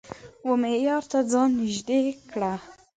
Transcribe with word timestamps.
و 0.47 0.49
معیار 0.61 1.03
ته 1.11 1.19
ځان 1.31 1.49
نژدې 1.61 2.01
کړه 2.31 2.53